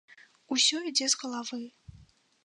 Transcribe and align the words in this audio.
Усё 0.55 0.79
ідзе 0.91 1.09
з 1.15 1.19
галавы. 1.25 1.59